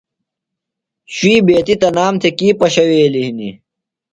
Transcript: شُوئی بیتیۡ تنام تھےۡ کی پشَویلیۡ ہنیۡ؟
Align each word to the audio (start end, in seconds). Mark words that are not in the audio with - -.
شُوئی 1.15 1.37
بیتیۡ 1.45 1.77
تنام 1.81 2.13
تھےۡ 2.21 2.35
کی 2.37 2.47
پشَویلیۡ 2.59 3.25
ہنیۡ؟ 3.27 3.55